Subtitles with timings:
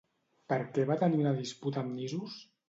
[0.53, 2.41] Per què va tenir una disputa amb Nisos?